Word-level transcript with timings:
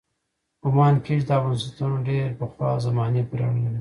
ګومان 0.63 0.95
کېږي 1.05 1.25
دا 1.29 1.37
بنسټونه 1.43 1.97
ډېرې 2.07 2.37
پخوا 2.39 2.69
زمانې 2.85 3.21
پورې 3.29 3.43
اړه 3.47 3.57
لري. 3.59 3.69